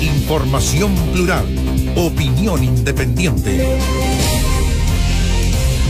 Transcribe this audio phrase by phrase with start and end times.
[0.00, 1.44] Información plural.
[1.96, 3.78] Opinión independiente.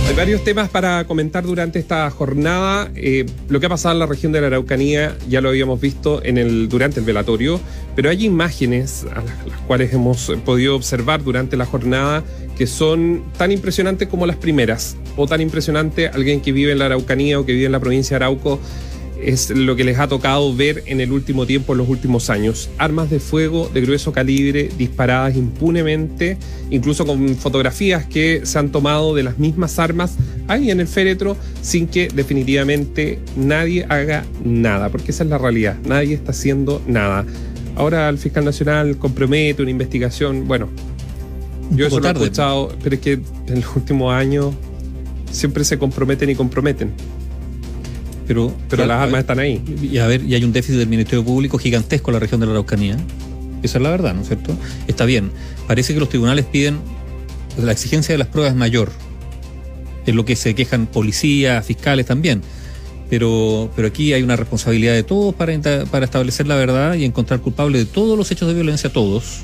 [0.08, 2.90] Hay varios temas para comentar durante esta jornada.
[2.94, 6.24] Eh, lo que ha pasado en la región de la Araucanía ya lo habíamos visto
[6.24, 7.60] en el, durante el velatorio,
[7.94, 12.24] pero hay imágenes a las, las cuales hemos podido observar durante la jornada
[12.56, 16.86] que son tan impresionantes como las primeras, o tan impresionante alguien que vive en la
[16.86, 18.58] Araucanía o que vive en la provincia de Arauco
[19.22, 22.70] es lo que les ha tocado ver en el último tiempo, en los últimos años.
[22.78, 26.36] Armas de fuego de grueso calibre disparadas impunemente,
[26.70, 30.14] incluso con fotografías que se han tomado de las mismas armas
[30.46, 35.76] ahí en el féretro, sin que definitivamente nadie haga nada, porque esa es la realidad,
[35.84, 37.24] nadie está haciendo nada.
[37.76, 40.68] Ahora el fiscal nacional compromete una investigación, bueno,
[41.70, 44.54] yo eso lo he escuchado, pero es que en los últimos años
[45.30, 46.92] siempre se comprometen y comprometen
[48.28, 49.62] pero, pero las armas están ahí.
[49.82, 52.46] Y a ver, y hay un déficit del Ministerio Público gigantesco en la región de
[52.46, 52.98] la Araucanía.
[53.62, 54.54] Esa es la verdad, ¿no es cierto?
[54.86, 55.32] Está bien.
[55.66, 56.78] Parece que los tribunales piden
[57.56, 58.92] la exigencia de las pruebas mayor.
[60.04, 62.42] Es lo que se quejan policías, fiscales también.
[63.08, 67.40] Pero, pero aquí hay una responsabilidad de todos para, para establecer la verdad y encontrar
[67.40, 69.38] culpables de todos los hechos de violencia, todos.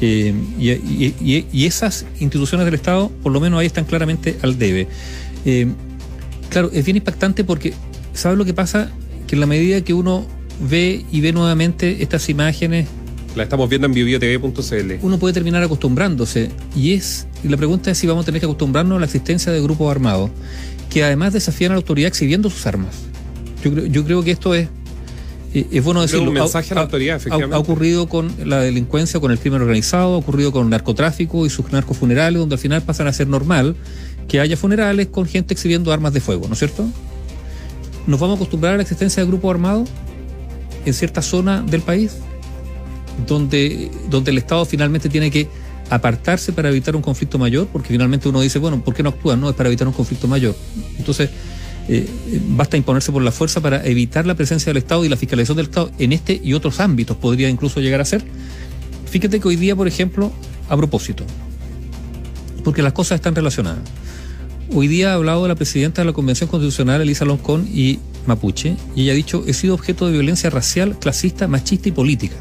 [0.00, 4.56] Eh, y, y, y, esas instituciones del Estado, por lo menos ahí están claramente al
[4.56, 4.86] debe.
[5.44, 5.66] Eh,
[6.48, 7.74] claro, es bien impactante porque
[8.14, 8.90] ¿Sabes lo que pasa?
[9.26, 10.26] Que en la medida que uno
[10.60, 12.86] ve y ve nuevamente estas imágenes.
[13.36, 14.92] La estamos viendo en bibliotv.cl.
[15.02, 16.50] Uno puede terminar acostumbrándose.
[16.76, 17.26] Y es.
[17.42, 19.90] Y la pregunta es si vamos a tener que acostumbrarnos a la existencia de grupos
[19.90, 20.30] armados
[20.88, 22.94] que además desafían a la autoridad exhibiendo sus armas.
[23.64, 24.68] Yo creo, yo creo que esto es.
[25.52, 26.28] Eh, es bueno decirlo.
[26.28, 27.56] Un mensaje a, la autoridad, efectivamente.
[27.56, 31.50] Ha, ocurrido con la delincuencia, con el crimen organizado, ha ocurrido con el narcotráfico y
[31.50, 33.74] sus narcofunerales, donde al final pasan a ser normal
[34.28, 36.86] que haya funerales con gente exhibiendo armas de fuego, ¿no es cierto?
[38.06, 39.88] Nos vamos a acostumbrar a la existencia de grupos armados
[40.84, 42.16] en cierta zona del país,
[43.26, 45.48] donde, donde el Estado finalmente tiene que
[45.90, 49.40] apartarse para evitar un conflicto mayor, porque finalmente uno dice, bueno, ¿por qué no actúan?
[49.40, 50.54] No, es para evitar un conflicto mayor.
[50.98, 51.30] Entonces,
[51.88, 52.08] eh,
[52.48, 55.66] basta imponerse por la fuerza para evitar la presencia del Estado y la fiscalización del
[55.66, 58.24] Estado en este y otros ámbitos, podría incluso llegar a ser.
[59.06, 60.32] Fíjate que hoy día, por ejemplo,
[60.68, 61.24] a propósito,
[62.64, 63.82] porque las cosas están relacionadas.
[64.76, 69.02] Hoy día ha hablado la presidenta de la Convención Constitucional, Elisa Loncón, y Mapuche, y
[69.02, 72.34] ella ha dicho, he sido objeto de violencia racial, clasista, machista y política.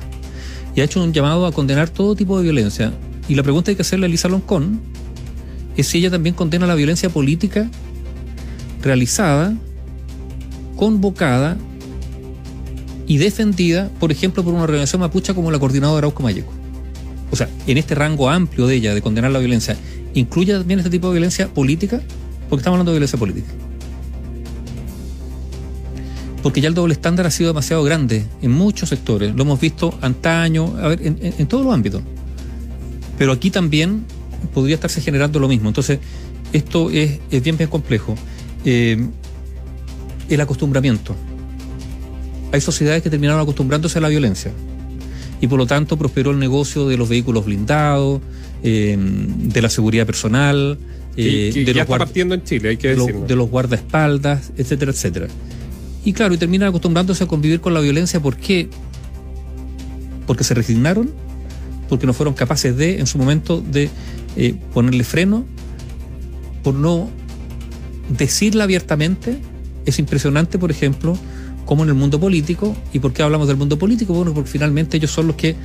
[0.75, 2.91] Y ha hecho un llamado a condenar todo tipo de violencia.
[3.29, 4.81] Y la pregunta que hay que hacerle a Elisa Loncón
[5.77, 7.69] es si ella también condena la violencia política
[8.81, 9.55] realizada,
[10.75, 11.55] convocada
[13.05, 16.51] y defendida, por ejemplo, por una organización mapucha como la Coordinadora Arauco Mayeco.
[17.29, 19.77] O sea, en este rango amplio de ella de condenar la violencia
[20.15, 22.01] incluye también este tipo de violencia política,
[22.53, 23.51] porque estamos hablando de violencia política.
[26.43, 29.33] Porque ya el doble estándar ha sido demasiado grande en muchos sectores.
[29.33, 32.03] Lo hemos visto antaño, a ver, en, todos los ámbitos.
[33.17, 34.05] Pero aquí también
[34.53, 35.67] podría estarse generando lo mismo.
[35.67, 35.97] Entonces,
[36.51, 38.13] esto es, bien, bien complejo.
[38.65, 39.03] Eh,
[40.29, 41.15] el acostumbramiento.
[42.51, 44.51] Hay sociedades que terminaron acostumbrándose a la violencia
[45.41, 48.21] y por lo tanto prosperó el negocio de los vehículos blindados,
[48.61, 50.77] eh, de la seguridad personal,
[51.15, 55.27] eh, de, los partiendo en Chile, hay que de, los guardaespaldas, etcétera, etcétera.
[56.05, 58.69] Y claro, y terminan acostumbrándose a convivir con la violencia, ¿por qué?
[60.27, 61.11] Porque se resignaron,
[61.87, 63.89] porque no fueron capaces de, en su momento, de
[64.35, 65.45] eh, ponerle freno,
[66.63, 67.09] por no
[68.09, 69.37] decirla abiertamente.
[69.85, 71.17] Es impresionante, por ejemplo,
[71.65, 72.75] como en el mundo político.
[72.91, 74.13] ¿Y por qué hablamos del mundo político?
[74.13, 75.55] Bueno, porque finalmente ellos son los que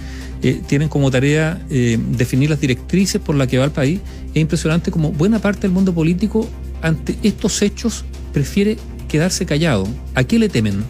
[0.42, 4.00] eh, tienen como tarea eh, definir las directrices por las que va el país.
[4.34, 6.48] Es impresionante como buena parte del mundo político
[6.82, 8.76] ante estos hechos prefiere
[9.08, 9.88] quedarse callado.
[10.14, 10.84] ¿A qué le temen?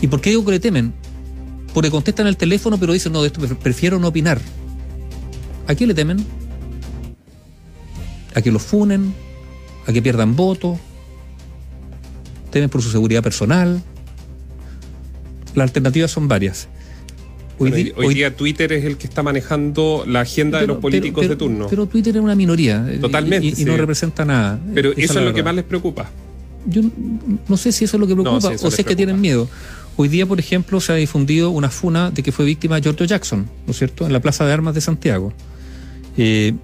[0.00, 0.92] ¿Y por qué digo que le temen?
[1.72, 4.40] Porque contestan el teléfono pero dicen, no, de esto prefiero no opinar.
[5.66, 6.24] ¿A qué le temen?
[8.34, 9.14] ¿A que los funen?
[9.86, 10.78] ¿A que pierdan votos?
[12.54, 13.82] Temen por su seguridad personal.
[15.56, 16.68] Las alternativas son varias.
[17.58, 21.66] Hoy, día Twitter es el que está manejando la agenda de los políticos de turno.
[21.68, 22.86] Pero Twitter es una minoría.
[22.88, 23.60] Eh, Totalmente.
[23.60, 24.60] Y, no representa nada.
[24.72, 26.08] Pero eso es, lo que más les preocupa.
[26.66, 26.82] Yo
[27.48, 29.48] no sé si eso es lo que preocupa o si es que tienen miedo.
[29.96, 33.48] Hoy día, por ejemplo, se ha difundido una funa de que fue víctima George Jackson,
[33.66, 35.32] ¿no es cierto?, en la Plaza de Armas de Santiago.
[36.16, 36.54] Eh,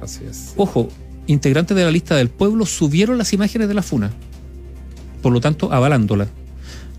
[0.00, 0.52] Así es.
[0.56, 0.88] Ojo,
[1.26, 4.12] integrantes de la lista del pueblo subieron las imágenes de la funa
[5.26, 6.28] por lo tanto avalándola,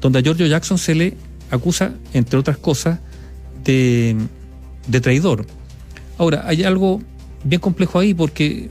[0.02, 1.14] donde a Giorgio Jackson se le
[1.50, 3.00] acusa, entre otras cosas,
[3.64, 4.18] de,
[5.02, 5.46] traidor.
[6.18, 7.02] Ahora, hay algo
[7.46, 8.70] bien complejo ahí porque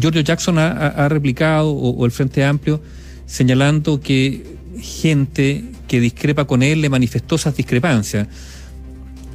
[0.00, 2.80] Giorgio Jackson ha, replicado, o, el Frente Amplio,
[3.26, 8.26] señalando que gente que discrepa con él le manifestó esas discrepancias.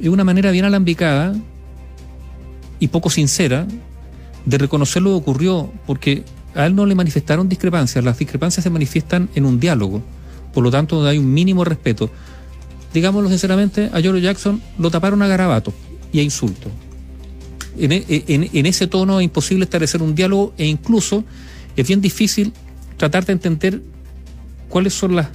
[0.00, 1.32] es una manera bien alambicada
[2.80, 3.68] y poco sincera
[4.46, 8.70] de reconocer lo que ocurrió, porque a él no le manifestaron discrepancias, las discrepancias se
[8.70, 10.02] manifiestan en un diálogo,
[10.52, 12.10] por lo tanto hay un mínimo respeto.
[12.92, 15.72] Digámoslo sinceramente, a George Jackson lo taparon a garabato
[16.12, 16.68] y a insulto.
[17.78, 21.24] En, e, en, en, ese tono es imposible establecer un diálogo e incluso
[21.76, 22.52] es bien difícil
[22.96, 23.80] tratar de entender
[24.68, 25.28] cuáles son las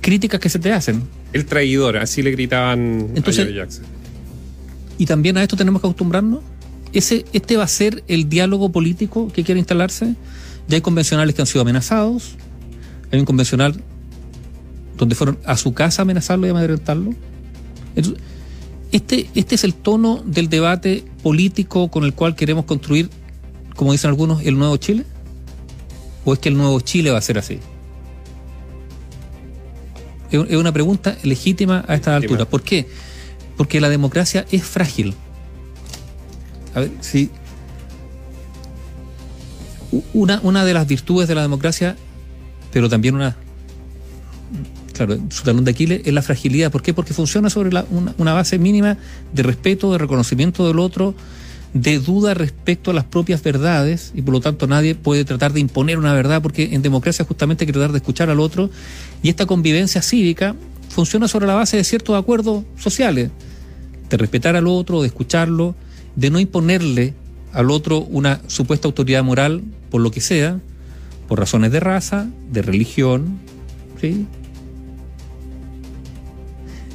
[0.00, 1.02] críticas que se te hacen.
[1.32, 3.84] El traidor, así le gritaban Entonces, a George Jackson.
[4.98, 6.40] Y también a esto tenemos que acostumbrarnos.
[6.92, 10.14] Ese, este va a ser el diálogo político que quiere instalarse.
[10.68, 12.36] Ya hay convencionales que han sido amenazados.
[13.10, 13.82] Hay un convencional
[14.96, 17.14] donde fueron a su casa a amenazarlo y a amedrentarlo.
[17.94, 18.22] Entonces,
[18.92, 23.10] este, este es el tono del debate político con el cual queremos construir,
[23.76, 25.04] como dicen algunos, el nuevo Chile.
[26.24, 27.58] ¿O es que el nuevo Chile va a ser así?
[30.30, 32.44] Es una pregunta legítima a esta altura.
[32.44, 32.86] ¿Por qué?
[33.56, 35.14] Porque la democracia es frágil.
[36.78, 36.90] A ver.
[40.12, 41.96] Una, una de las virtudes de la democracia,
[42.72, 43.36] pero también una.
[44.92, 46.72] Claro, su talón de Aquiles es la fragilidad.
[46.72, 46.92] ¿Por qué?
[46.92, 48.98] Porque funciona sobre una, una base mínima
[49.32, 51.14] de respeto, de reconocimiento del otro,
[51.72, 55.60] de duda respecto a las propias verdades y por lo tanto nadie puede tratar de
[55.60, 58.70] imponer una verdad porque en democracia justamente hay que tratar de escuchar al otro
[59.22, 60.56] y esta convivencia cívica
[60.88, 63.30] funciona sobre la base de ciertos acuerdos sociales,
[64.08, 65.74] de respetar al otro, de escucharlo,
[66.18, 67.14] de no imponerle
[67.52, 70.58] al otro una supuesta autoridad moral por lo que sea,
[71.28, 73.38] por razones de raza, de religión,
[74.00, 74.26] ¿sí?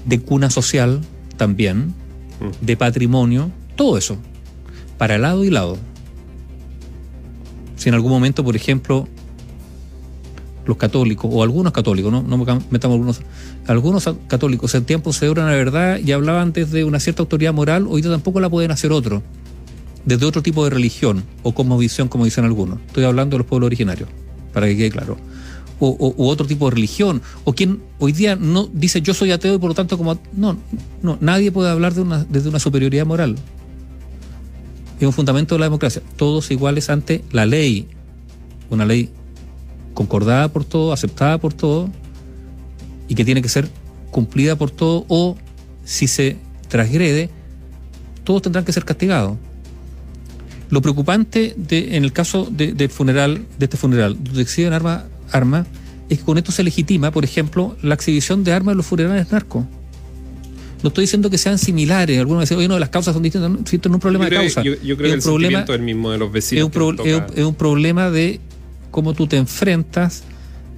[0.05, 0.99] de cuna social
[1.37, 1.93] también,
[2.59, 4.17] de patrimonio, todo eso
[4.97, 5.77] para lado y lado.
[7.77, 9.07] Si en algún momento, por ejemplo,
[10.65, 13.21] los católicos, o algunos católicos, no, no metamos algunos,
[13.67, 17.85] algunos católicos en tiempo se dieron la verdad y hablaban desde una cierta autoridad moral,
[17.89, 19.23] hoy tampoco la pueden hacer otros,
[20.05, 22.79] desde otro tipo de religión o como visión, como dicen algunos.
[22.87, 24.09] Estoy hablando de los pueblos originarios,
[24.53, 25.17] para que quede claro.
[25.79, 29.31] O, o, o, otro tipo de religión, o quien hoy día no dice yo soy
[29.31, 30.55] ateo y por lo tanto como no,
[31.01, 33.35] no, nadie puede hablar de una, desde una superioridad moral
[35.03, 36.01] es un fundamento de la democracia.
[36.15, 37.87] Todos iguales ante la ley.
[38.69, 39.09] Una ley
[39.93, 41.89] concordada por todos, aceptada por todos
[43.07, 43.69] y que tiene que ser
[44.11, 45.37] cumplida por todos o
[45.83, 46.37] si se
[46.69, 47.29] transgrede,
[48.23, 49.37] todos tendrán que ser castigados.
[50.69, 55.03] Lo preocupante de, en el caso de, del funeral, de este funeral, donde exhiben armas,
[55.31, 55.67] arma,
[56.09, 59.31] es que con esto se legitima, por ejemplo, la exhibición de armas en los funerales
[59.31, 59.65] narcos.
[60.81, 62.19] No estoy diciendo que sean similares.
[62.19, 63.49] Algunos dicen, oye, no, las causas son distintas.
[63.49, 64.63] No, existe un problema yo creo, de causa.
[64.63, 66.59] Yo, yo creo que el problema es el mismo de los vecinos.
[66.59, 68.41] Es un, pro, es, un, es un, problema de
[68.93, 70.23] cómo tú te enfrentas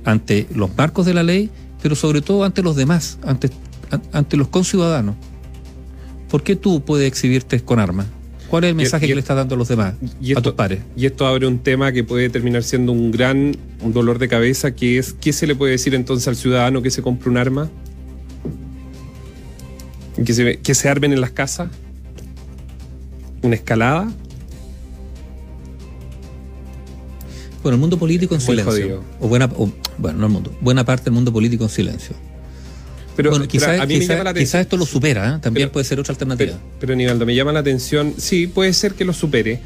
[0.06, 1.52] ante los marcos de la ley,
[1.84, 3.50] pero sobre todo ante los demás, ante,
[4.14, 5.16] ante los conciudadanos.
[6.30, 8.08] ¿Por qué tú puedes exhibirte con armas?
[8.50, 10.40] ¿Cuál es el mensaje y, y, que le estás dando a los demás, y esto,
[10.40, 10.80] a tus pares?
[10.96, 14.72] Y esto abre un tema que puede terminar siendo un gran un dolor de cabeza,
[14.72, 17.70] que es, ¿qué se le puede decir entonces al ciudadano que se compre un arma?
[20.24, 21.70] que se, que se armen en las casas,
[23.42, 24.10] una escalada.
[27.66, 29.02] Bueno, el mundo político en silencio.
[29.20, 30.56] O buena, o, bueno, no el mundo.
[30.62, 32.16] Buena parte del mundo político en silencio.
[33.16, 35.40] Pero, bueno, quizás pero a mí me llama la esto lo supera, ¿eh?
[35.42, 36.52] también pero, puede ser otra alternativa.
[36.52, 39.62] Pero, pero Nivaldo, me llama la atención, sí, puede ser que lo supere,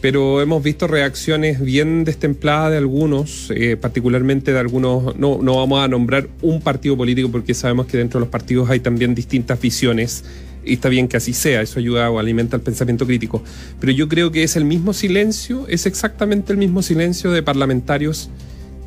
[0.00, 5.84] pero hemos visto reacciones bien destempladas de algunos, eh, particularmente de algunos, no, no vamos
[5.84, 9.60] a nombrar un partido político porque sabemos que dentro de los partidos hay también distintas
[9.60, 10.24] visiones
[10.66, 13.42] y está bien que así sea, eso ayuda o alimenta el pensamiento crítico,
[13.80, 18.28] pero yo creo que es el mismo silencio, es exactamente el mismo silencio de parlamentarios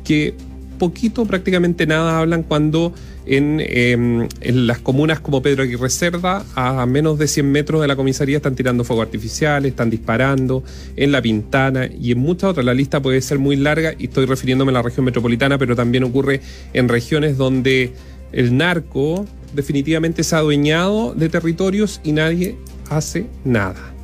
[0.04, 0.34] que
[0.80, 2.92] poquito, prácticamente nada hablan cuando
[3.26, 3.92] en, eh,
[4.40, 8.38] en, las comunas como Pedro Aguirre Cerda, a menos de 100 metros de la comisaría,
[8.38, 10.64] están tirando fuego artificial, están disparando,
[10.96, 12.64] en La Pintana y en muchas otras.
[12.64, 16.02] La lista puede ser muy larga y estoy refiriéndome a la región metropolitana, pero también
[16.02, 16.40] ocurre
[16.72, 17.92] en regiones donde
[18.32, 22.56] el narco definitivamente se ha adueñado de territorios y nadie
[22.88, 23.94] hace nada.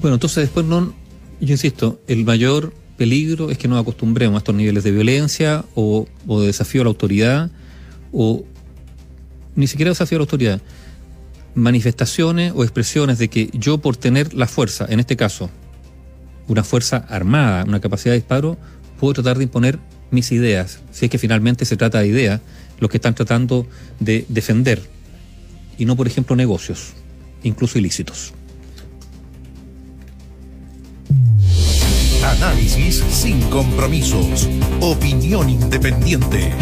[0.00, 0.94] Bueno, entonces después no,
[1.40, 6.06] yo insisto, el mayor peligro es que nos acostumbremos a estos niveles de violencia o,
[6.26, 7.50] o, de desafío a la autoridad
[8.12, 8.44] o
[9.54, 10.60] ni siquiera desafío a la autoridad.
[11.54, 15.50] Manifestaciones o expresiones de que yo por tener la fuerza, en este caso,
[16.48, 18.56] una fuerza armada, una capacidad de disparo,
[18.98, 19.78] puedo tratar de imponer
[20.10, 22.40] mis ideas, si es que finalmente se trata de ideas,
[22.78, 23.66] los que están tratando
[23.98, 24.82] de defender,
[25.78, 26.92] y no, por ejemplo, negocios,
[27.42, 28.34] incluso ilícitos.
[32.22, 34.48] Análisis sin compromisos.
[34.80, 36.52] Opinión independiente.